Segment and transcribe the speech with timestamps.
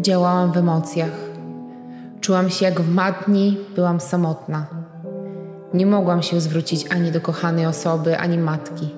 [0.00, 1.10] Działałam w emocjach.
[2.20, 4.66] Czułam się jak w matni, byłam samotna.
[5.74, 8.88] Nie mogłam się zwrócić ani do kochanej osoby, ani matki.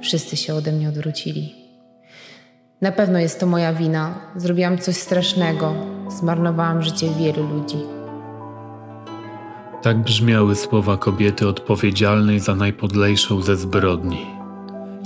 [0.00, 1.54] Wszyscy się ode mnie odwrócili.
[2.80, 4.14] Na pewno jest to moja wina.
[4.36, 5.74] Zrobiłam coś strasznego.
[6.08, 7.78] Zmarnowałam życie wielu ludzi.
[9.82, 14.26] Tak brzmiały słowa kobiety odpowiedzialnej za najpodlejszą ze zbrodni.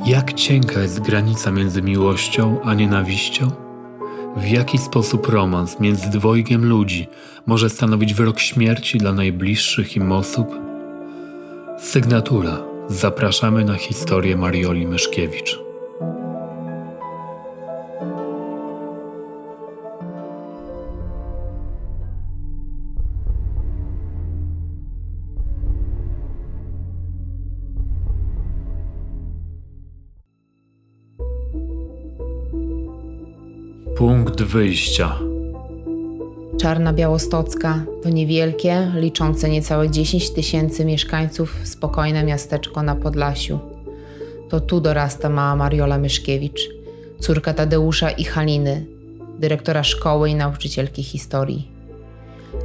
[0.06, 3.65] Jak cienka jest granica między miłością a nienawiścią?
[4.36, 7.08] W jaki sposób romans między dwojgiem ludzi
[7.46, 10.48] może stanowić wyrok śmierci dla najbliższych im osób?
[11.78, 12.58] Sygnatura.
[12.88, 15.65] Zapraszamy na historię Marioli Myszkiewicz.
[34.06, 35.18] Punkt wyjścia.
[36.60, 43.58] Czarna Białostocka to niewielkie, liczące niecałe 10 tysięcy mieszkańców spokojne miasteczko na Podlasiu.
[44.48, 46.60] To tu dorasta mała Mariola Myszkiewicz,
[47.18, 48.86] córka Tadeusza i Haliny,
[49.38, 51.68] dyrektora szkoły i nauczycielki historii.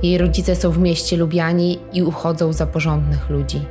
[0.04, 3.62] Jej rodzice są w mieście Lubiani i uchodzą za porządnych ludzi.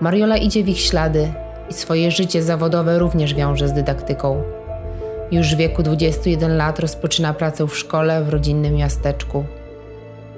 [0.00, 1.32] Mariola idzie w ich ślady
[1.70, 4.42] i swoje życie zawodowe również wiąże z dydaktyką.
[5.34, 9.44] Już w wieku 21 lat rozpoczyna pracę w szkole w rodzinnym miasteczku.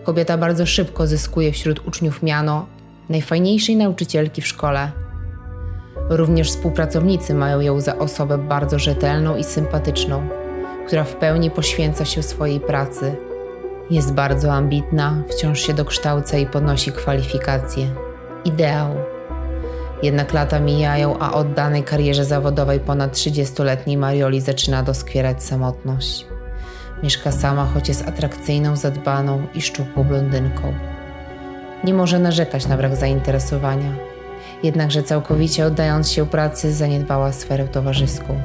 [0.05, 2.67] Kobieta bardzo szybko zyskuje wśród uczniów miano
[3.09, 4.91] najfajniejszej nauczycielki w szkole.
[6.11, 10.29] Również współpracownicy mają ją za osobę bardzo rzetelną i sympatyczną,
[10.87, 13.17] która w pełni poświęca się swojej pracy.
[13.91, 17.91] Jest bardzo ambitna, wciąż się dokształca i podnosi kwalifikacje.
[18.45, 19.16] Ideał.
[20.03, 26.27] Jednak lata mijają, a oddanej karierze zawodowej ponad 30-letniej Marioli zaczyna doskwierać samotność.
[27.03, 30.75] Mieszka sama, choć jest atrakcyjną, zadbaną i szczupłą blondynką.
[31.85, 33.93] Nie może narzekać na brak zainteresowania,
[34.63, 38.41] jednakże całkowicie oddając się pracy zaniedbała sferę towarzyską.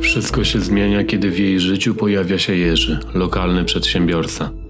[0.00, 4.50] Wszystko się zmienia, kiedy w jej życiu pojawia się Jerzy, lokalny przedsiębiorca–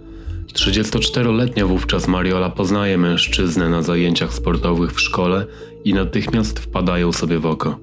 [0.52, 5.46] 34-letnia wówczas Mariola poznaje mężczyznę na zajęciach sportowych w szkole
[5.84, 7.78] i natychmiast wpadają sobie w oko.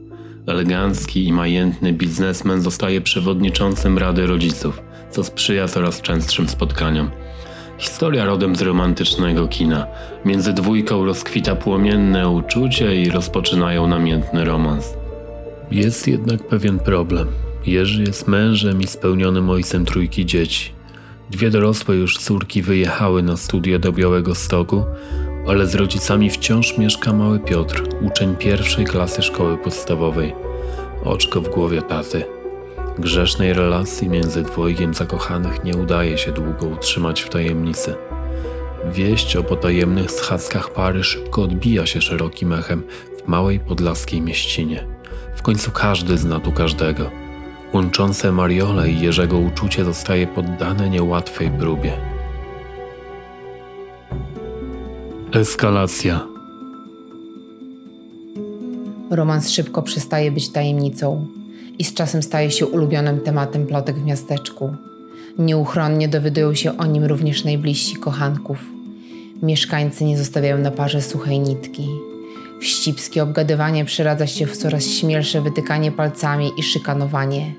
[0.48, 4.82] Elegancki i majętny biznesmen zostaje przewodniczącym Rady Rodziców,
[5.12, 7.12] co sprzyja coraz częstszym spotkaniom.
[7.78, 9.88] Historia rodem z romantycznego kina.
[10.26, 14.94] Między dwójką rozkwita płomienne uczucie i rozpoczynają namiętny romans.
[15.72, 17.28] Jest jednak pewien problem.
[17.66, 20.79] Jerzy jest mężem i spełnionym ojcem trójki dzieci.
[21.30, 24.84] Dwie dorosłe już córki wyjechały na studia do Białego Stoku,
[25.48, 30.36] ale z rodzicami wciąż mieszka mały Piotr, uczeń pierwszej klasy szkoły podstawowej.
[31.04, 32.26] Oczko w głowie taty.
[33.00, 37.96] Grzesznej relacji między dwojgiem zakochanych nie udaje się długo utrzymać w tajemnicy.
[38.94, 42.84] Wieść o potajemnych schadzkach pary szybko odbija się szerokim echem
[43.24, 44.88] w małej podlaskiej mieścinie.
[45.36, 47.29] W końcu każdy zna tu każdego.
[47.74, 51.92] Łączące Mariole i Jerzego uczucie zostaje poddane niełatwej próbie.
[55.32, 56.28] Eskalacja.
[59.10, 61.28] Romans szybko przestaje być tajemnicą
[61.80, 64.76] i z czasem staje się ulubionym tematem plotek w miasteczku.
[65.40, 68.58] Nieuchronnie dowiadują się o nim również najbliżsi kochanków.
[69.42, 71.88] Mieszkańcy nie zostawiają na parze suchej nitki.
[72.62, 77.52] Wścibskie obgadywanie przeradza się w coraz śmielsze wytykanie palcami i szykanowanie.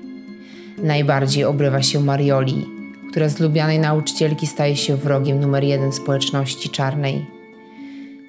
[0.83, 2.65] Najbardziej obrywa się Marioli,
[3.11, 7.25] która z lubianej nauczycielki staje się wrogiem numer jeden społeczności czarnej.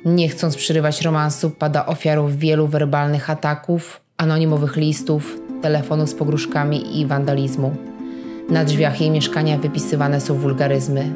[0.04, 7.06] Nie chcąc przerywać romansu, pada ofiarą wielu werbalnych ataków, anonimowych listów, telefonu z pogróżkami i
[7.06, 7.76] wandalizmu.
[8.50, 11.14] Na drzwiach jej mieszkania wypisywane są wulgaryzmy.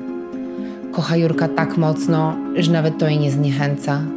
[0.92, 4.16] Kocha Jurka tak mocno, że nawet to jej nie zniechęca.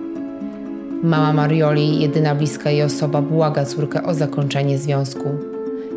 [1.03, 5.29] Mama Marioli, jedyna bliska jej osoba, błaga córkę o zakończenie związku.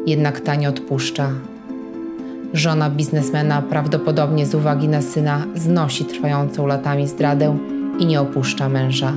[0.07, 1.31] Jednak ta nie odpuszcza.
[2.55, 7.59] Żona biznesmena prawdopodobnie z uwagi na syna znosi trwającą latami zdradę
[7.99, 9.13] i nie opuszcza męża.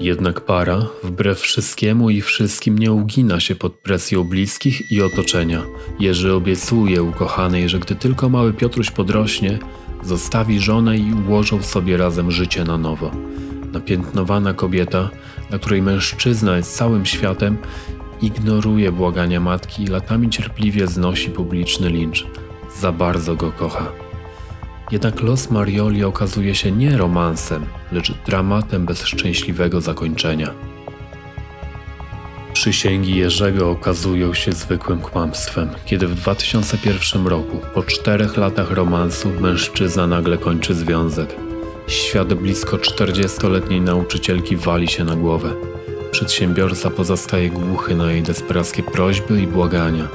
[0.00, 5.62] Jednak para, wbrew wszystkiemu i wszystkim, nie ugina się pod presją bliskich i otoczenia.
[6.00, 9.58] Jerzy obiecuje ukochanej, że gdy tylko mały Piotruś podrośnie,
[10.06, 13.10] zostawi żonę i ułożą sobie razem życie na nowo.
[13.72, 15.10] Napiętnowana kobieta,
[15.50, 17.56] dla której mężczyzna jest całym światem,
[18.22, 22.26] ignoruje błagania matki i latami cierpliwie znosi publiczny lincz.
[22.80, 23.92] Za bardzo go kocha.
[24.90, 30.75] Jednak los Marioli okazuje się nie romansem, lecz dramatem bez szczęśliwego zakończenia.
[32.56, 40.06] Przysięgi Jerzego okazują się zwykłym kłamstwem, kiedy w 2001 roku, po czterech latach romansu, mężczyzna
[40.06, 41.36] nagle kończy związek.
[41.86, 45.52] Świat blisko 40-letniej nauczycielki wali się na głowę.
[46.10, 50.08] Przedsiębiorca pozostaje głuchy na jej desperackie prośby i błagania.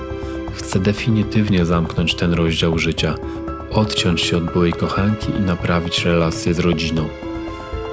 [0.54, 3.16] Chce definitywnie zamknąć ten rozdział życia,
[3.72, 7.10] odciąć się od byłej kochanki i naprawić relacje z rodziną.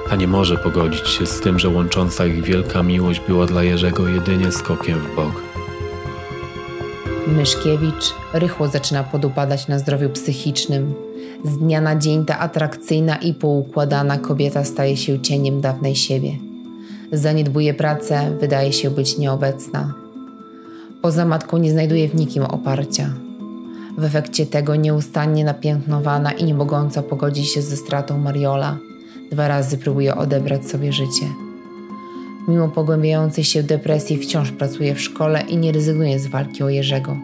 [0.09, 4.07] Ta nie może pogodzić się z tym, że łącząca ich wielka miłość była dla Jerzego
[4.07, 5.43] jedynie skokiem w bok.
[7.27, 10.93] Myszkiewicz rychło zaczyna podupadać na zdrowiu psychicznym.
[11.43, 16.31] Z dnia na dzień ta atrakcyjna i poukładana kobieta staje się cieniem dawnej siebie.
[17.11, 19.93] Zaniedbuje pracę, wydaje się być nieobecna.
[21.01, 23.09] Poza matką nie znajduje w nikim oparcia.
[23.97, 28.77] W efekcie tego nieustannie napiętnowana i nie mogąca pogodzić się ze stratą Mariola–
[29.31, 31.25] Dwa razy próbuje odebrać sobie życie.
[32.47, 37.17] Mimo pogłębiającej się depresji wciąż pracuje w szkole i nie rezygnuje z walki o Jerzego.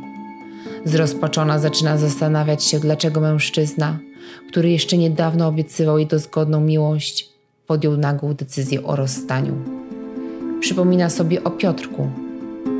[0.85, 3.99] Zrozpaczona zaczyna zastanawiać się, dlaczego mężczyzna,
[4.49, 7.29] który jeszcze niedawno obiecywał jej dozgodną miłość,
[7.67, 9.53] podjął nagłą decyzję o rozstaniu.
[10.59, 12.09] Przypomina sobie o Piotrku,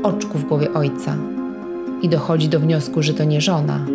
[0.02, 1.16] oczku w głowie ojca
[2.02, 3.86] i dochodzi do wniosku, że to nie żona,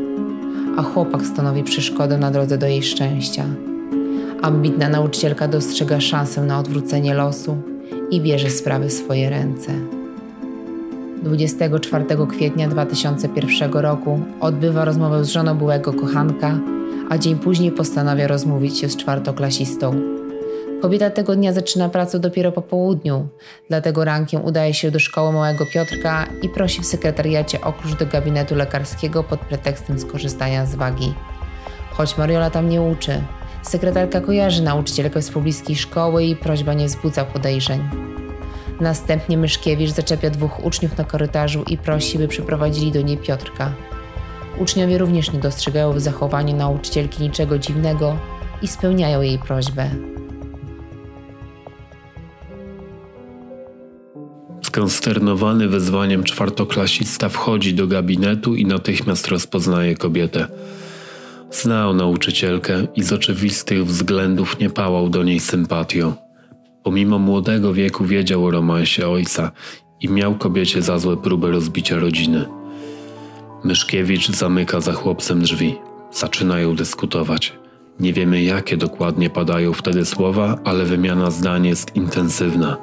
[0.77, 3.45] a chłopak stanowi przeszkodę na drodze do jej szczęścia.
[4.42, 7.58] Ambitna nauczycielka dostrzega szansę na odwrócenie losu
[8.12, 9.72] i bierze sprawy w swoje ręce.
[11.24, 16.60] 24 kwietnia 2001 roku odbywa rozmowę z żoną byłego kochanka,
[17.10, 20.02] a dzień później postanawia rozmówić się z czwartoklasistą.
[20.82, 23.28] Kobieta tego dnia zaczyna pracę dopiero po południu,
[23.70, 28.06] dlatego rankiem udaje się do szkoły małego Piotrka i prosi w sekretariacie o klucz do
[28.06, 31.14] gabinetu lekarskiego pod pretekstem skorzystania z wagi.
[31.92, 33.22] Choć Mariola tam nie uczy,
[33.62, 37.90] Sekretarka kojarzy nauczycielkę z pobliskiej szkoły i prośba nie wzbudza podejrzeń.
[38.81, 43.74] Następnie Myszkiewicz zaczepia dwóch uczniów na korytarzu i prosi, by przyprowadzili do niej Piotrka.
[44.60, 48.18] Uczniowie również nie dostrzegają w zachowaniu nauczycielki niczego dziwnego
[48.62, 49.90] i spełniają jej prośbę.
[54.63, 60.48] Skonsternowany wezwaniem czwartoklasista wchodzi do gabinetu i natychmiast rozpoznaje kobietę.
[61.51, 66.13] Znał nauczycielkę i z oczywistych względów nie pałał do niej sympatią.
[66.83, 69.51] Pomimo młodego wieku wiedział o romansie ojca
[70.01, 72.45] i miał kobiecie za złe próby rozbicia rodziny.
[73.63, 75.75] Myszkiewicz zamyka za chłopcem drzwi.
[76.12, 77.53] Zaczynają dyskutować.
[78.00, 82.77] Nie wiemy, jakie dokładnie padają wtedy słowa, ale wymiana zdań jest intensywna.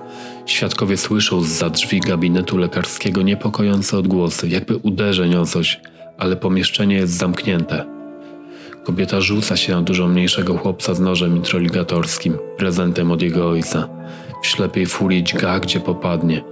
[0.46, 5.80] Świadkowie słyszą za drzwi gabinetu lekarskiego niepokojące odgłosy, jakby uderzeń o coś,
[6.18, 7.97] ale pomieszczenie jest zamknięte.
[8.88, 13.88] Kobieta rzuca się na dużo mniejszego chłopca z nożem introligatorskim, prezentem od jego ojca.
[14.42, 16.44] W ślepej furii dźga, gdzie popadnie.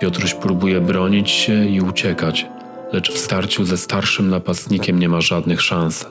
[0.00, 2.46] Piotruś próbuje bronić się i uciekać,
[2.92, 6.06] lecz w starciu ze starszym napastnikiem nie ma żadnych szans.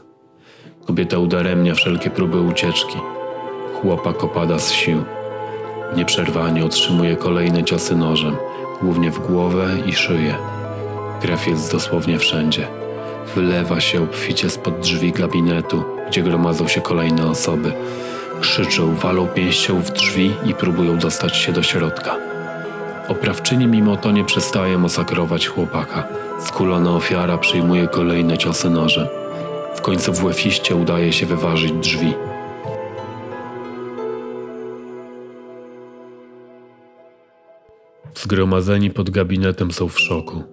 [0.86, 2.98] Kobieta udaremnia wszelkie próby ucieczki.
[3.82, 5.04] Chłopak opada z sił.
[5.96, 8.36] Nieprzerwanie otrzymuje kolejne ciosy nożem,
[8.82, 10.36] głównie w głowę i szyję.
[11.22, 12.83] Krew jest dosłownie wszędzie.
[13.36, 17.74] Wylewa się obficie spod drzwi gabinetu, gdzie gromadzą się kolejne osoby.
[18.42, 22.16] Krzyczą, walą pięścią w drzwi i próbują dostać się do środka.
[23.08, 26.08] Oprawczyni mimo to nie przestaje masakrować chłopaka.
[26.40, 29.08] Skulona ofiara przyjmuje kolejne ciosy nożem.
[29.76, 32.14] W końcu w łefiście udaje się wyważyć drzwi.
[38.16, 40.53] Zgromadzeni pod gabinetem są w szoku.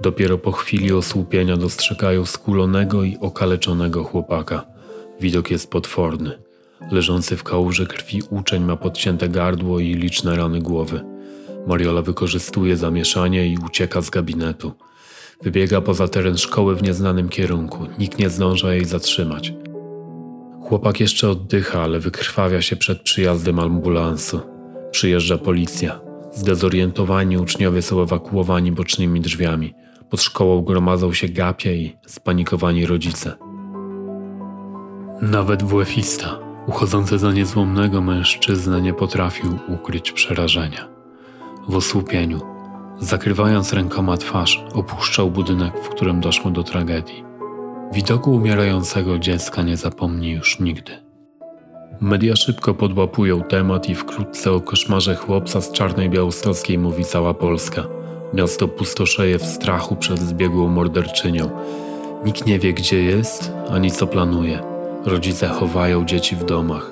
[0.00, 4.66] Dopiero po chwili osłupienia dostrzegają skulonego i okaleczonego chłopaka.
[5.20, 6.38] Widok jest potworny.
[6.90, 11.00] Leżący w kałuży krwi uczeń ma podcięte gardło i liczne rany głowy.
[11.66, 14.72] Mariola wykorzystuje zamieszanie i ucieka z gabinetu.
[15.42, 17.86] Wybiega poza teren szkoły w nieznanym kierunku.
[17.98, 19.52] Nikt nie zdąża jej zatrzymać.
[20.62, 24.40] Chłopak jeszcze oddycha, ale wykrwawia się przed przyjazdem ambulansu.
[24.90, 26.00] Przyjeżdża policja.
[26.32, 29.74] Zdezorientowani uczniowie są ewakuowani bocznymi drzwiami.
[30.10, 33.32] Pod szkołą gromadzą się gapie i spanikowani rodzice.
[35.22, 40.88] Nawet WF-ista, uchodzący za niezłomnego mężczyznę, nie potrafił ukryć przerażenia.
[41.68, 42.40] W osłupieniu,
[43.00, 47.24] zakrywając rękoma twarz, opuszczał budynek, w którym doszło do tragedii.
[47.92, 50.92] Widoku umierającego dziecka nie zapomni już nigdy.
[52.00, 57.84] Media szybko podłapują temat i wkrótce o koszmarze chłopca z czarnej białostockiej mówi cała Polska–
[58.34, 61.50] Miasto pustoszeje w strachu przed zbiegłą morderczynią.
[62.24, 64.62] Nikt nie wie, gdzie jest ani co planuje.
[65.04, 66.90] Rodzice chowają dzieci w domach.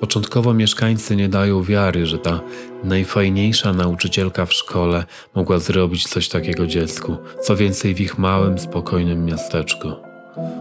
[0.00, 2.40] Początkowo mieszkańcy nie dają wiary, że ta
[2.84, 5.04] najfajniejsza nauczycielka w szkole
[5.34, 9.88] mogła zrobić coś takiego dziecku, co więcej w ich małym, spokojnym miasteczku.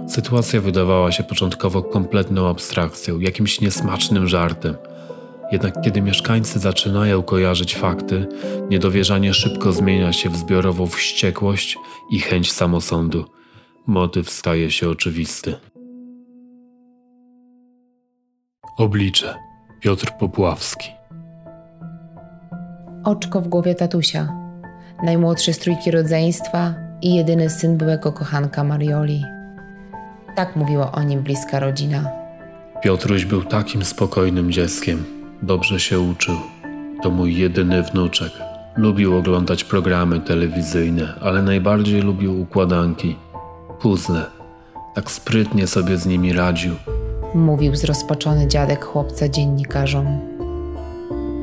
[0.10, 4.76] Sytuacja wydawała się początkowo kompletną abstrakcją, jakimś niesmacznym żartem.
[5.52, 8.28] Jednak kiedy mieszkańcy zaczynają kojarzyć fakty,
[8.70, 11.78] niedowierzanie szybko zmienia się w zbiorową wściekłość
[12.12, 13.26] i chęć samosądu.
[13.88, 15.56] Motyw staje się oczywisty.
[18.78, 19.36] Oblicze
[19.82, 20.90] Piotr Popławski
[23.04, 24.34] Oczko w głowie tatusia,
[25.04, 29.24] najmłodszy z trójki rodzeństwa i jedyny syn byłego kochanka Marioli.
[30.36, 32.12] Tak mówiła o nim bliska rodzina.
[32.84, 35.17] Piotruś był takim spokojnym dzieckiem.
[35.42, 36.36] Dobrze się uczył.
[37.04, 38.32] To mój jedyny wnuczek.
[38.76, 43.16] Lubił oglądać programy telewizyjne, ale najbardziej lubił układanki,
[43.82, 44.26] puzzle.
[44.96, 46.72] Tak sprytnie sobie z nimi radził
[47.36, 50.20] mówił zrozpaczony dziadek chłopca dziennikarzom.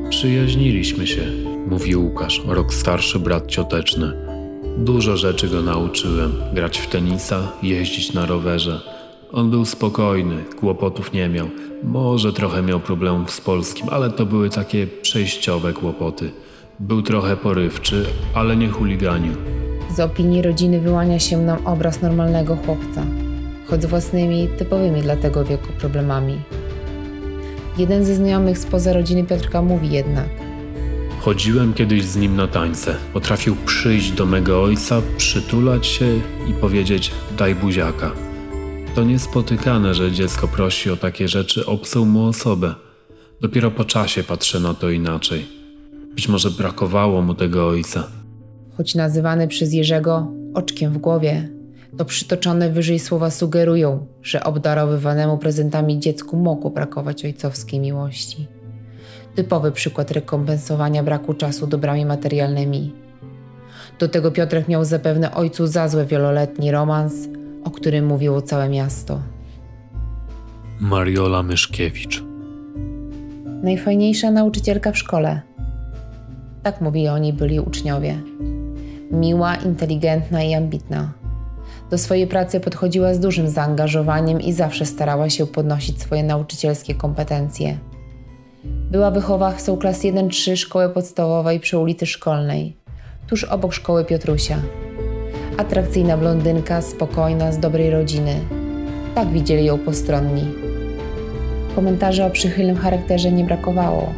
[0.09, 1.21] Przyjaźniliśmy się,
[1.67, 4.11] mówił Łukasz, rok starszy brat cioteczny.
[4.77, 8.81] Dużo rzeczy go nauczyłem: grać w tenisa, jeździć na rowerze.
[9.33, 11.47] On był spokojny, kłopotów nie miał.
[11.83, 16.31] Może trochę miał problemów z polskim, ale to były takie przejściowe kłopoty.
[16.79, 19.33] Był trochę porywczy, ale nie chuliganiu.
[19.95, 23.05] Z opinii rodziny wyłania się nam obraz normalnego chłopca
[23.67, 26.41] choć z własnymi, typowymi dla tego wieku problemami.
[27.77, 30.29] Jeden ze znajomych spoza rodziny Piotrka mówi jednak:
[31.21, 32.95] Chodziłem kiedyś z nim na tańce.
[33.13, 36.05] Potrafił przyjść do mego ojca, przytulać się
[36.49, 38.24] i powiedzieć: Daj buziaka.
[38.95, 42.75] To niespotykane, że dziecko prosi o takie rzeczy obcą mu osobę.
[43.41, 45.47] Dopiero po czasie patrzę na to inaczej.
[46.15, 48.07] Być może brakowało mu tego ojca.
[48.77, 51.49] Choć nazywany przez Jerzego oczkiem w głowie,
[51.97, 58.47] to przytoczone wyżej słowa sugerują, że obdarowywanemu prezentami dziecku mogło brakować ojcowskiej miłości.
[59.35, 62.93] Typowy przykład rekompensowania braku czasu dobrami materialnymi.
[63.99, 67.13] Do tego Piotrek miał zapewne ojcu za złe wieloletni romans,
[67.65, 69.19] o którym mówiło całe miasto.
[70.79, 72.23] Mariola Myszkiewicz.
[73.63, 75.41] Najfajniejsza nauczycielka w szkole.
[76.63, 78.21] Tak mówili o niej byli uczniowie.
[79.11, 81.25] Miła, inteligentna i ambitna
[81.89, 87.77] do swojej pracy podchodziła z dużym zaangażowaniem i zawsze starała się podnosić swoje nauczycielskie kompetencje.
[88.91, 92.77] Była wychowawcą klas 1-3 szkoły podstawowej przy ulicy Szkolnej,
[93.27, 94.59] tuż obok szkoły Piotrusia.
[95.57, 98.35] Atrakcyjna blondynka, spokojna, z dobrej rodziny.
[99.15, 100.43] Tak widzieli ją postronni.
[101.75, 104.13] Komentarzy o przychylnym charakterze nie brakowało.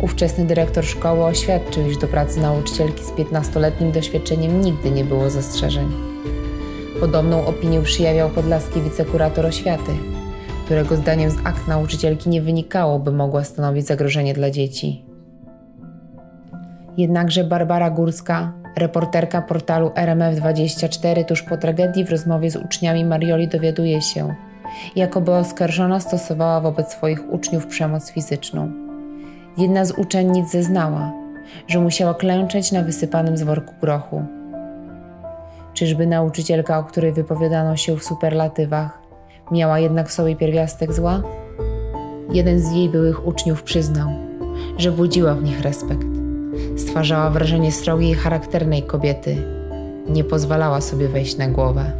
[0.00, 5.88] Ówczesny dyrektor szkoły oświadczył, iż do pracy nauczycielki z 15-letnim doświadczeniem nigdy nie było zastrzeżeń.
[7.00, 9.92] Podobną opinię przyjawiał podlaski wicekurator oświaty,
[10.64, 15.04] którego zdaniem z akt nauczycielki nie wynikało, by mogła stanowić zagrożenie dla dzieci.
[16.96, 24.02] Jednakże Barbara Górska, reporterka portalu RMF24 tuż po tragedii w rozmowie z uczniami Marioli dowiaduje
[24.02, 24.34] się,
[24.96, 28.72] jakoby oskarżona stosowała wobec swoich uczniów przemoc fizyczną.
[29.58, 31.12] Jedna z uczennic zeznała,
[31.66, 34.22] że musiała klęczeć na wysypanym z worku grochu
[35.78, 38.98] Czyżby nauczycielka, o której wypowiadano się w superlatywach,
[39.50, 41.22] miała jednak w sobie pierwiastek zła?
[42.32, 44.08] Jeden z jej byłych uczniów przyznał,
[44.78, 46.17] że budziła w nich respekt.
[46.78, 49.36] Stwarzała wrażenie srogiej, charakternej kobiety.
[50.08, 51.92] Nie pozwalała sobie wejść na głowę.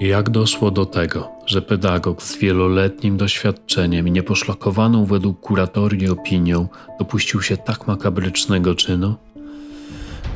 [0.00, 7.42] Jak doszło do tego, że pedagog z wieloletnim doświadczeniem i nieposzlakowaną według kuratorii opinią dopuścił
[7.42, 9.14] się tak makabrycznego czynu?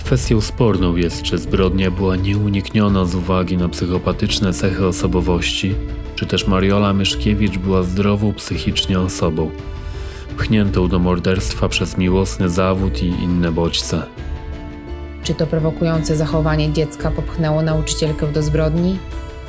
[0.05, 5.75] Kwestią sporną jest, czy zbrodnia była nieunikniona z uwagi na psychopatyczne cechy osobowości,
[6.15, 9.51] czy też Mariola Myszkiewicz była zdrową psychicznie osobą,
[10.37, 14.03] pchniętą do morderstwa przez miłosny zawód i inne bodźce.
[15.23, 18.99] Czy to prowokujące zachowanie dziecka popchnęło nauczycielkę do zbrodni?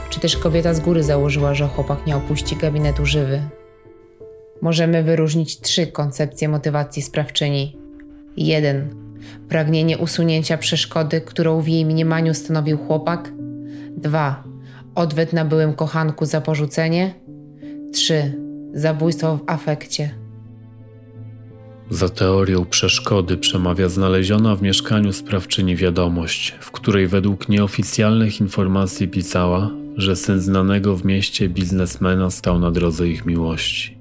[0.10, 3.41] Czy też kobieta z góry założyła, że chłopak nie opuści gabinetu żywy?
[4.62, 7.77] Możemy wyróżnić trzy koncepcje motywacji sprawczyni.
[8.38, 9.07] Jeden
[9.50, 13.31] Pragnienie usunięcia przeszkody, którą w jej mniemaniu stanowił chłopak.
[13.98, 14.43] 2.
[14.96, 17.13] Odwet na byłym kochanku za porzucenie.
[17.93, 18.34] 3.
[18.74, 20.26] Zabójstwo w afekcie.
[21.89, 29.72] Za teorią przeszkody przemawia znaleziona w mieszkaniu sprawczyni wiadomość, w której według nieoficjalnych informacji pisała,
[29.98, 33.98] że syn znanego w mieście biznesmena stał na drodze ich miłości.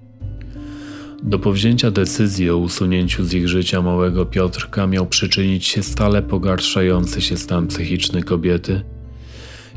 [1.23, 7.21] Do powzięcia decyzji o usunięciu z ich życia małego Piotrka miał przyczynić się stale pogarszający
[7.21, 8.83] się stan psychiczny kobiety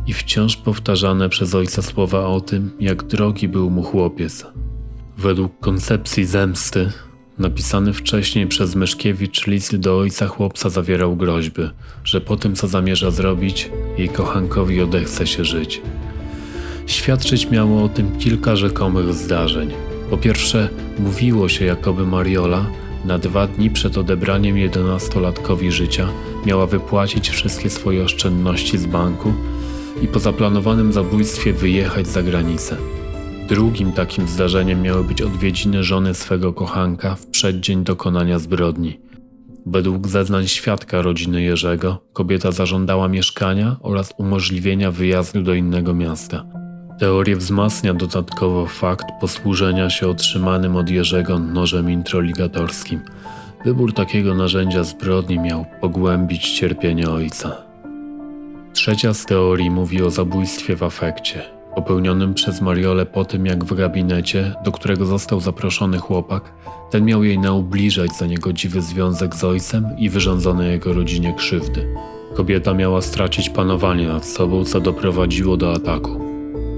[0.08, 4.46] i wciąż powtarzane przez ojca słowa o tym, jak drogi był mu chłopiec.
[5.18, 6.92] Według koncepcji zemsty,
[7.40, 11.62] napisany wcześniej przez Myszkiewicz list do ojca chłopca zawierał groźby,
[12.04, 15.82] że po tym co zamierza zrobić, jej kochankowi odechce się żyć.
[16.86, 19.72] Świadczyć miało o tym kilka rzekomych zdarzeń.
[20.10, 20.70] Po pierwsze,
[21.00, 22.66] mówiło się, jakoby Mariola
[23.06, 26.08] na dwa dni przed odebraniem jedenastolatkowi życia
[26.46, 29.34] miała wypłacić wszystkie swoje oszczędności z banku
[30.02, 32.78] i po zaplanowanym zabójstwie wyjechać za granicę.
[33.50, 39.00] Drugim takim zdarzeniem miały być odwiedziny żony swego kochanka w przeddzień dokonania zbrodni.
[39.66, 46.46] Według zeznań świadka rodziny Jerzego, kobieta zażądała mieszkania oraz umożliwienia wyjazdu do innego miasta.
[47.00, 53.02] Teorię wzmacnia dodatkowo fakt posłużenia się otrzymanym od Jerzego nożem introligatorskim.
[53.66, 57.58] Wybór takiego narzędzia zbrodni miał pogłębić cierpienie ojca.
[58.74, 63.76] Trzecia z teorii mówi o zabójstwie w afekcie, popełnionym przez Mariolę po tym, jak w
[63.76, 66.54] gabinecie, do którego został zaproszony chłopak,
[66.92, 71.96] ten miał jej naubliżać za niegodziwy związek z ojcem i wyrządzone jego rodzinie krzywdy.
[72.36, 76.30] Kobieta miała stracić panowanie nad sobą, co doprowadziło do ataku.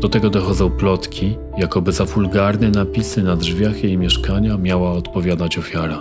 [0.02, 6.00] Do tego dochodzą plotki, jakoby za wulgarne napisy na drzwiach jej mieszkania miała odpowiadać ofiara.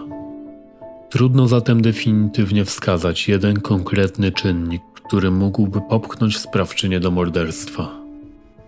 [1.11, 8.00] Trudno zatem definitywnie wskazać jeden konkretny czynnik, który mógłby popchnąć sprawczynię do morderstwa.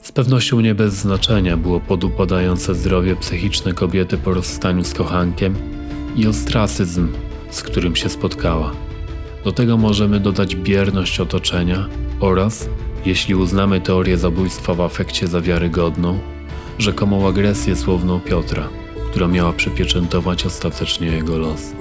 [0.02, 5.54] Z pewnością nie bez znaczenia było podupadające zdrowie psychiczne kobiety po rozstaniu z kochankiem
[6.16, 7.08] i ostracyzm,
[7.50, 8.72] z którym się spotkała.
[9.44, 11.88] Do tego możemy dodać bierność otoczenia
[12.20, 12.68] oraz
[13.06, 16.18] jeśli uznamy teorię zabójstwa w afekcie za wiarygodną,
[16.78, 18.68] rzekomą agresję słowną Piotra,
[19.10, 21.72] która miała przypieczętować ostatecznie jego los.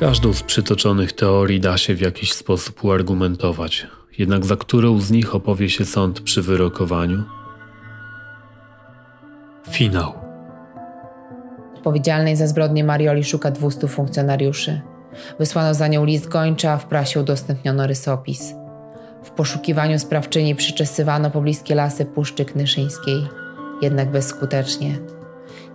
[0.00, 3.86] Każdą z przytoczonych teorii da się w jakiś sposób uargumentować,
[4.18, 7.22] jednak za którą z nich opowie się sąd przy wyrokowaniu?
[9.70, 10.12] Finał.
[11.76, 14.80] Odpowiedzialnej za zbrodnię Marioli szuka 200 funkcjonariuszy.
[15.38, 18.54] Wysłano za nią list gończy, a w prasie udostępniono rysopis.
[19.24, 23.28] W poszukiwaniu sprawczyni przyczesywano pobliskie lasy Puszczy Knyszyńskiej,
[23.82, 24.98] jednak bezskutecznie.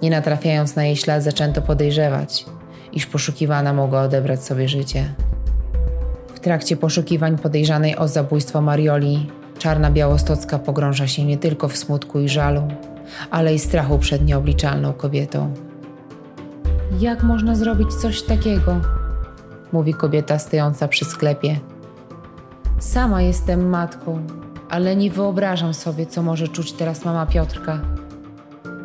[0.02, 2.46] Nie natrafiając na jej ślad, zaczęto podejrzewać,
[2.94, 5.14] iż poszukiwana mogła odebrać sobie życie.
[6.38, 12.20] W trakcie poszukiwań podejrzanej o zabójstwo Marioli, czarna białostocka pogrąża się nie tylko w smutku
[12.20, 12.68] i żalu,
[13.32, 15.54] ale i strachu przed nieobliczalną kobietą.
[17.00, 18.82] Jak można zrobić coś takiego?
[19.72, 21.60] Mówi kobieta stojąca przy sklepie,
[22.80, 24.22] Sama jestem matką,
[24.70, 27.80] ale nie wyobrażam sobie, co może czuć teraz mama Piotrka.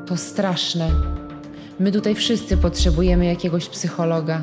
[0.06, 0.88] To straszne.
[1.80, 4.42] My tutaj wszyscy potrzebujemy jakiegoś psychologa.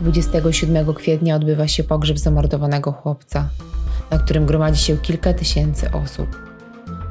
[0.00, 3.48] 27 kwietnia odbywa się pogrzeb zamordowanego chłopca,
[4.10, 6.42] na którym gromadzi się kilka tysięcy osób.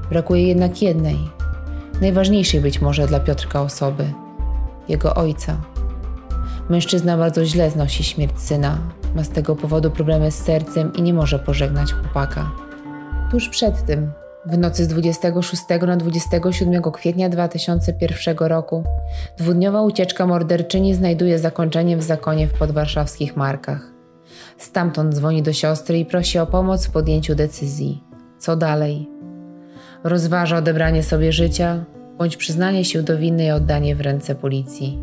[0.09, 1.17] Brakuje jednak jednej,
[2.01, 4.13] najważniejszej być może dla Piotrka osoby
[4.87, 5.57] jego ojca.
[6.69, 8.77] Mężczyzna bardzo źle znosi śmierć syna,
[9.15, 12.51] ma z tego powodu problemy z sercem i nie może pożegnać chłopaka.
[13.31, 14.11] Tuż przed tym,
[14.45, 18.83] w nocy z 26 na 27 kwietnia 2001 roku,
[19.37, 23.91] dwudniowa ucieczka morderczyni znajduje zakończenie w zakonie w podwarszawskich Markach.
[24.57, 28.03] Stamtąd dzwoni do siostry i prosi o pomoc w podjęciu decyzji.
[28.39, 29.09] Co dalej?
[30.03, 31.85] Rozważa odebranie sobie życia
[32.17, 34.99] bądź przyznanie się do winy i oddanie w ręce policji.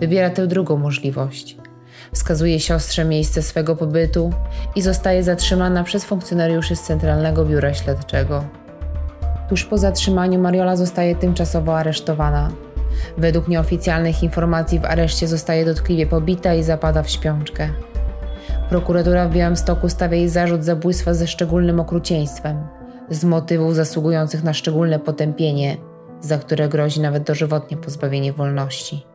[0.00, 1.56] Wybiera tę drugą możliwość–
[2.12, 4.30] Wskazuje siostrze miejsce swego pobytu
[4.76, 8.44] i zostaje zatrzymana przez funkcjonariuszy z Centralnego Biura Śledczego.
[9.48, 12.50] Tuż po zatrzymaniu Mariola zostaje tymczasowo aresztowana.
[13.18, 17.68] Według nieoficjalnych informacji w areszcie zostaje dotkliwie pobita i zapada w śpiączkę.
[18.68, 22.66] Prokuratura w Białymstoku stawia jej zarzut zabójstwa ze szczególnym okrucieństwem,
[23.10, 25.76] z motywów zasługujących na szczególne potępienie,
[26.20, 29.06] za które grozi nawet dożywotnie pozbawienie wolności.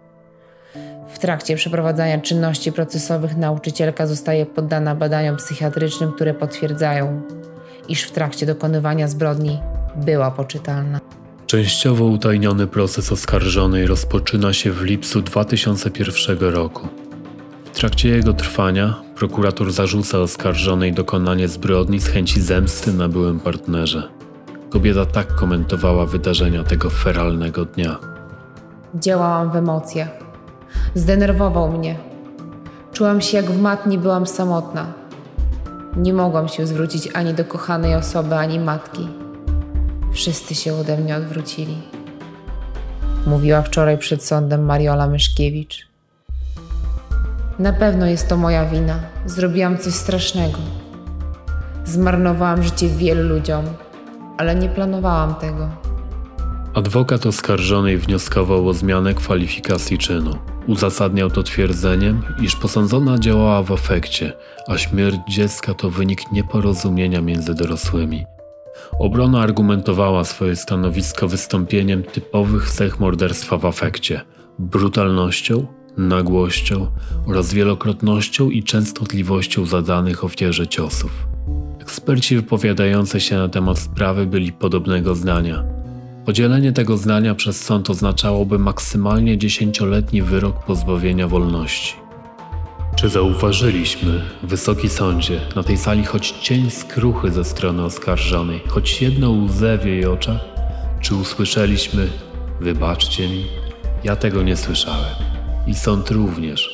[1.14, 7.22] W trakcie przeprowadzania czynności procesowych nauczycielka zostaje poddana badaniom psychiatrycznym, które potwierdzają,
[7.90, 9.60] iż w trakcie dokonywania zbrodni
[9.96, 11.00] była poczytalna.
[11.46, 16.88] Częściowo utajniony proces oskarżonej rozpoczyna się w lipcu 2001 roku.
[17.66, 24.04] W trakcie jego trwania prokurator zarzuca oskarżonej dokonanie zbrodni z chęci zemsty na byłym partnerze.
[24.70, 27.98] Kobieta tak komentowała wydarzenia tego feralnego dnia.
[28.96, 30.23] Działałam w emocjach
[30.96, 31.96] Zdenerwował mnie.
[32.94, 34.86] Czułam się jak w matni byłam samotna.
[35.98, 39.08] Nie mogłam się zwrócić ani do kochanej osoby, ani matki.
[40.12, 41.78] Wszyscy się ode mnie odwrócili.
[43.28, 45.88] Mówiła wczoraj przed sądem Mariola Myszkiewicz.
[47.60, 49.00] Na pewno jest to moja wina.
[49.26, 50.58] Zrobiłam coś strasznego.
[51.86, 53.66] Zmarnowałam życie wielu ludziom,
[54.38, 55.70] ale nie planowałam tego.
[56.74, 60.38] Adwokat oskarżonej wnioskował o zmianę kwalifikacji czynu.
[60.68, 64.34] Uzasadniał to twierdzeniem, iż posądzona działała w afekcie,
[64.68, 68.26] a śmierć dziecka to wynik nieporozumienia między dorosłymi.
[69.00, 74.22] Obrona argumentowała swoje stanowisko wystąpieniem typowych cech morderstwa w afekcie
[74.60, 76.88] brutalnością, nagłością
[77.28, 81.28] oraz wielokrotnością i częstotliwością zadanych ofierze ciosów.
[81.82, 85.73] Eksperci wypowiadający się na temat sprawy byli podobnego zdania.
[86.26, 91.96] Podzielenie tego zdania przez sąd oznaczałoby maksymalnie dziesięcioletni wyrok pozbawienia wolności.
[92.96, 99.32] Czy zauważyliśmy, Wysoki Sądzie, na tej sali choć cień skruchy ze strony oskarżonej, choć jedno
[99.32, 100.40] łzę w jej oczach?
[101.02, 102.08] Czy usłyszeliśmy,
[102.60, 103.46] wybaczcie mi?
[104.04, 105.16] Ja tego nie słyszałem.
[105.68, 106.70] I sąd również,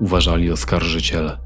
[0.00, 1.38] uważali oskarżyciele.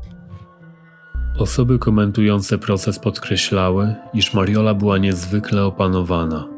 [1.38, 6.53] Osoby komentujące proces podkreślały, iż Mariola była niezwykle opanowana,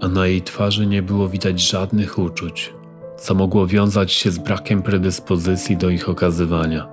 [0.00, 2.74] a na jej twarzy nie było widać żadnych uczuć,
[3.18, 6.88] co mogło wiązać się z brakiem predyspozycji do ich okazywania.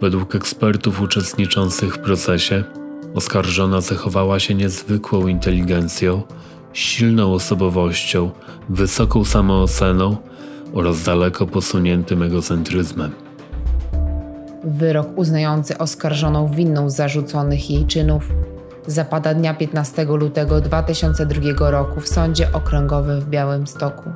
[0.00, 2.64] Według ekspertów uczestniczących w procesie,
[3.14, 6.22] oskarżona zachowała się niezwykłą inteligencją,
[6.72, 8.30] silną osobowością,
[8.68, 10.16] wysoką samooceną
[10.72, 13.10] oraz daleko posuniętym egocentryzmem.
[14.64, 18.32] Wyrok uznający oskarżoną winną zarzuconych jej czynów
[18.90, 24.10] zapada dnia 15 lutego 2002 roku w Sądzie Okręgowym w Białymstoku.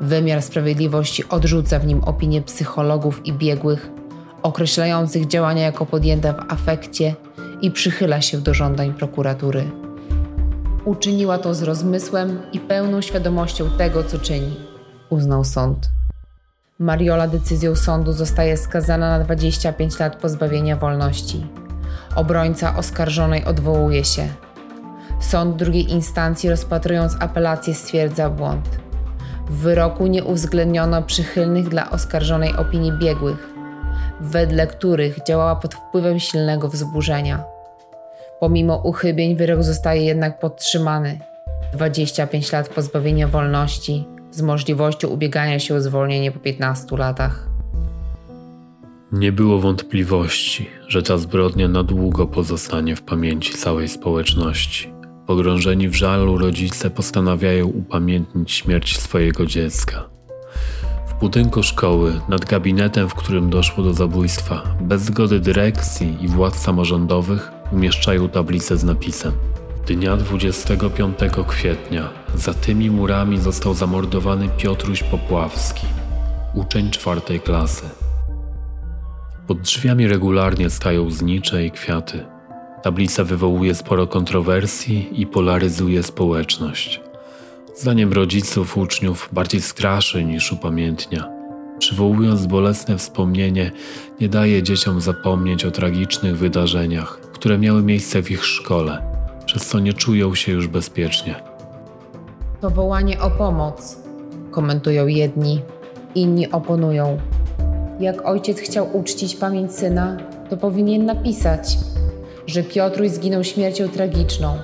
[0.00, 3.90] Wymiar sprawiedliwości odrzuca w nim opinie psychologów i biegłych,
[4.42, 7.14] określających działania jako podjęte w afekcie
[7.62, 9.70] i przychyla się do żądań prokuratury.
[10.84, 14.56] Uczyniła to z rozmysłem i pełną świadomością tego, co czyni,
[15.10, 15.90] uznał sąd.
[16.78, 21.46] Mariola decyzją sądu zostaje skazana na 25 lat pozbawienia wolności.
[22.14, 24.28] Obrońca oskarżonej odwołuje się.
[25.20, 28.68] Sąd drugiej instancji rozpatrując apelację stwierdza błąd.
[29.50, 33.48] W wyroku nie uwzględniono przychylnych dla oskarżonej opinii biegłych,
[34.20, 37.44] wedle których działała pod wpływem silnego wzburzenia.
[38.40, 41.18] Pomimo uchybień wyrok zostaje jednak podtrzymany.
[41.72, 47.49] 25 lat pozbawienia wolności z możliwością ubiegania się o zwolnienie po 15 latach.
[49.12, 54.92] Nie było wątpliwości, że ta zbrodnia na długo pozostanie w pamięci całej społeczności.
[55.26, 60.08] Pogrążeni w żalu rodzice postanawiają upamiętnić śmierć swojego dziecka.
[61.08, 66.56] W budynku szkoły, nad gabinetem, w którym doszło do zabójstwa, bez zgody dyrekcji i władz
[66.56, 69.32] samorządowych, umieszczają tablicę z napisem
[69.86, 75.86] Dnia 25 kwietnia za tymi murami został zamordowany Piotruś Popławski,
[76.54, 78.09] uczeń czwartej klasy.
[79.50, 82.26] Pod drzwiami regularnie stają znicze i kwiaty.
[82.82, 87.00] Tablica wywołuje sporo kontrowersji i polaryzuje społeczność.
[87.76, 91.28] Zdaniem rodziców, uczniów bardziej straszy niż upamiętnia.
[91.78, 93.72] Przywołując bolesne wspomnienie,
[94.20, 99.02] nie daje dzieciom zapomnieć o tragicznych wydarzeniach, które miały miejsce w ich szkole,
[99.46, 101.34] przez co nie czują się już bezpiecznie.
[102.60, 103.98] To wołanie o pomoc,
[104.50, 105.60] komentują jedni,
[106.14, 107.18] inni oponują.
[108.00, 110.16] Jak ojciec chciał uczcić pamięć syna,
[110.50, 111.78] to powinien napisać,
[112.46, 114.58] że Piotruś zginął śmiercią tragiczną,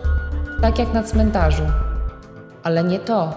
[0.60, 1.62] tak jak na cmentarzu.
[2.62, 3.34] Ale nie to.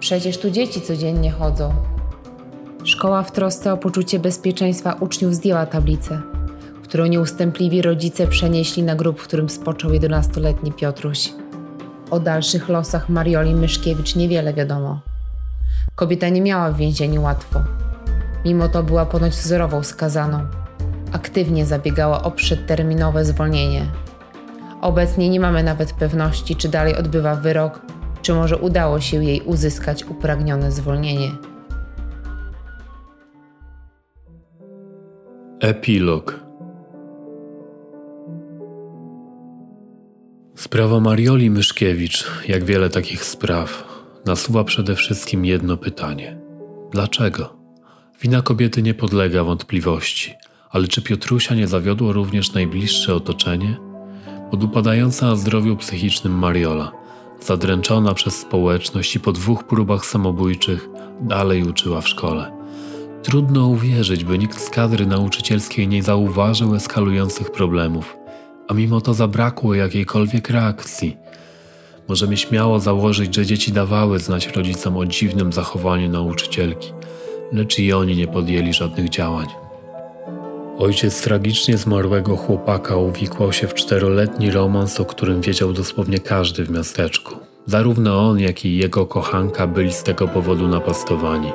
[0.00, 1.72] Przecież tu dzieci codziennie chodzą.
[2.84, 6.20] Szkoła w trosce o poczucie bezpieczeństwa uczniów zdjęła tablicę,
[6.82, 11.32] którą nieustępliwi rodzice przenieśli na grób, w którym spoczął 11-letni Piotruś.
[12.10, 15.00] O dalszych losach Marioli Myszkiewicz niewiele wiadomo.
[15.94, 17.60] Kobieta nie miała w więzieniu łatwo.
[18.44, 20.46] Mimo to była ponoć wzorową skazaną.
[21.12, 23.86] Aktywnie zabiegała o przedterminowe zwolnienie.
[24.80, 27.80] Obecnie nie mamy nawet pewności, czy dalej odbywa wyrok,
[28.22, 31.30] czy może udało się jej uzyskać upragnione zwolnienie.
[35.60, 36.40] Epilog
[40.54, 43.84] Sprawa Marioli Myszkiewicz, jak wiele takich spraw,
[44.26, 46.38] nasuwa przede wszystkim jedno pytanie:
[46.92, 47.61] dlaczego?
[48.22, 50.34] Wina kobiety nie podlega wątpliwości,
[50.70, 53.76] ale czy Piotrusia nie zawiodło również najbliższe otoczenie?
[54.50, 56.92] Podupadająca na zdrowiu psychicznym Mariola,
[57.40, 60.88] zadręczona przez społeczność i po dwóch próbach samobójczych,
[61.20, 62.52] dalej uczyła w szkole.
[63.22, 68.16] Trudno uwierzyć, by nikt z kadry nauczycielskiej nie zauważył eskalujących problemów,
[68.68, 71.16] a mimo to zabrakło jakiejkolwiek reakcji.
[72.08, 76.92] Możemy śmiało założyć, że dzieci dawały znać rodzicom o dziwnym zachowaniu nauczycielki,
[77.52, 79.46] lecz i oni nie podjęli żadnych działań.
[80.78, 86.70] Ojciec tragicznie zmarłego chłopaka uwikłał się w czteroletni romans, o którym wiedział dosłownie każdy w
[86.70, 87.36] miasteczku.
[87.66, 91.52] Zarówno on, jak i jego kochanka byli z tego powodu napastowani.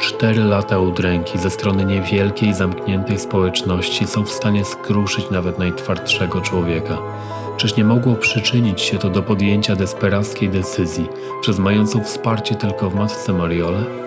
[0.00, 6.98] Cztery lata udręki ze strony niewielkiej, zamkniętej społeczności są w stanie skruszyć nawet najtwardszego człowieka.
[7.56, 11.08] Czyż nie mogło przyczynić się to do podjęcia desperackiej decyzji
[11.40, 14.01] przez mającą wsparcie tylko w matce Mariole?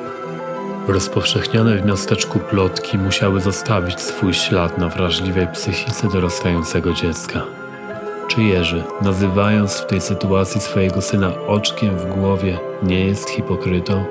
[0.88, 7.42] Rozpowszechniane w miasteczku plotki musiały zostawić swój ślad na wrażliwej psychice dorastającego dziecka.
[8.28, 14.06] Czy Jerzy, nazywając w tej sytuacji swojego syna oczkiem w głowie, nie jest hipokrytą?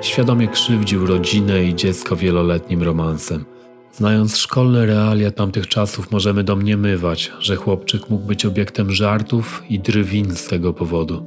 [0.00, 3.44] Świadomie krzywdził rodzinę i dziecko wieloletnim romansem.
[3.92, 10.36] Znając szkolne realia tamtych czasów, możemy domniemywać, że chłopczyk mógł być obiektem żartów i drwin
[10.36, 11.26] z tego powodu.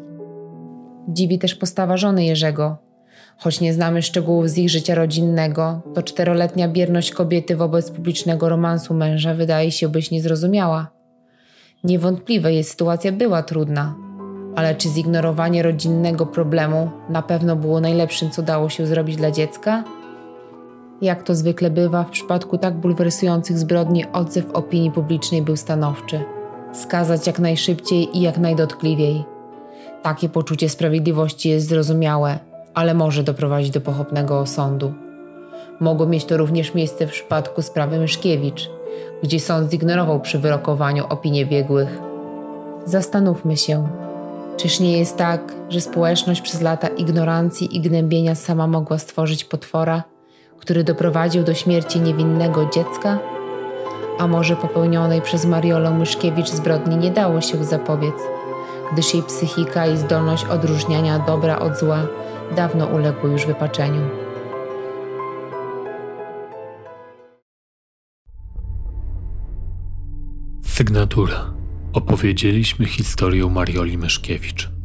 [1.07, 2.90] Dziwi też postawa żony Jerzego.
[3.43, 8.93] Choć nie znamy szczegółów z ich życia rodzinnego, to czteroletnia bierność kobiety wobec publicznego romansu
[8.93, 10.87] męża wydaje się być niezrozumiała.
[11.83, 13.95] Niewątpliwe jej sytuacja była trudna,
[14.55, 19.83] ale czy zignorowanie rodzinnego problemu na pewno było najlepszym, co dało się zrobić dla dziecka?
[21.01, 26.23] Jak to zwykle bywa, w przypadku tak bulwersujących zbrodni odzew opinii publicznej był stanowczy.
[26.73, 29.23] Skazać jak najszybciej i jak najdotkliwiej.
[30.01, 34.93] Takie poczucie sprawiedliwości jest zrozumiałe, ale może doprowadzić do pochopnego osądu.
[35.79, 38.69] Mogło mieć to również miejsce w przypadku sprawy Myszkiewicz,
[39.23, 41.99] gdzie sąd zignorował przy wyrokowaniu opinie biegłych.
[42.85, 43.87] Zastanówmy się,
[44.57, 50.03] czyż nie jest tak, że społeczność przez lata ignorancji i gnębienia sama mogła stworzyć potwora,
[50.59, 53.19] który doprowadził do śmierci niewinnego dziecka?
[54.19, 58.15] A może popełnionej przez Mariolę Myszkiewicz zbrodni nie dało się zapobiec,
[58.93, 62.07] gdyż jej psychika i zdolność odróżniania dobra od zła
[62.55, 64.01] dawno uległy już wypaczeniu.
[70.63, 71.53] Sygnatura.
[71.93, 74.80] Opowiedzieliśmy historię Marioli Myszkiewicz.